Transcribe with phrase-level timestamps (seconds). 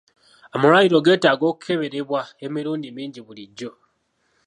[0.55, 3.71] Amalwaliro geetaaga okuberebwa emirundi mingi bulijjo.